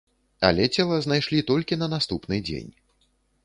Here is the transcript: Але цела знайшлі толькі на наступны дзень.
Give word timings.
Але 0.47 0.63
цела 0.75 0.95
знайшлі 1.07 1.43
толькі 1.53 1.79
на 1.85 1.93
наступны 1.95 2.43
дзень. 2.51 2.71